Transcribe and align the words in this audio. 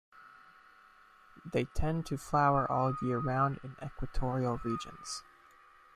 They 1.53 1.65
tend 1.75 2.07
to 2.07 2.17
flower 2.17 2.65
all 2.71 2.95
year 3.03 3.19
round 3.19 3.59
in 3.63 3.75
equatorial 3.85 4.59
regions. 4.63 5.21